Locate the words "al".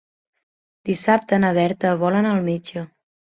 2.39-2.43